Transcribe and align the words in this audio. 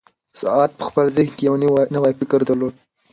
سعید 0.39 0.71
په 0.79 0.83
خپل 0.89 1.05
ذهن 1.15 1.31
کې 1.37 1.43
یو 1.47 1.55
نوی 1.95 2.13
فکر 2.19 2.39
درلود. 2.49 2.75